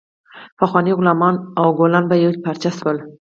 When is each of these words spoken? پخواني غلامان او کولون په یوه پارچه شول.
پخواني 0.59 0.91
غلامان 0.97 1.35
او 1.59 1.67
کولون 1.77 2.03
په 2.09 2.15
یوه 2.23 2.41
پارچه 2.43 2.71
شول. 2.77 2.97